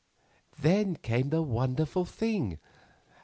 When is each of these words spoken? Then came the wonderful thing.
Then 0.59 0.95
came 0.95 1.29
the 1.29 1.43
wonderful 1.43 2.05
thing. 2.05 2.57